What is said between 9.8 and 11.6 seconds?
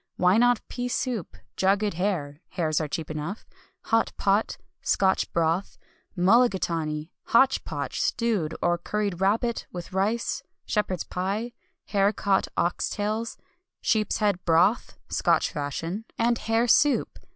rice, shepherd's pie,